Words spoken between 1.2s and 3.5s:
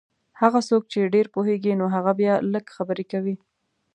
پوهېږي نو هغه بیا لږې خبرې کوي.